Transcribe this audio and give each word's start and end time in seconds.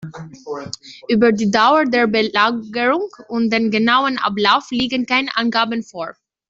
Über 1.09 1.31
die 1.31 1.51
Dauer 1.51 1.85
der 1.85 2.07
Belagerung 2.07 3.07
und 3.27 3.51
den 3.53 3.69
genauen 3.69 4.17
Ablauf 4.17 4.71
liegen 4.71 5.05
keine 5.05 5.29
Angaben 5.37 5.83
vor. 5.83 6.15